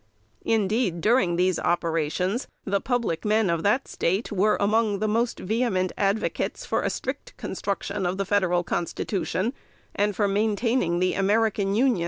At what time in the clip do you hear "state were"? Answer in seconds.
3.87-4.57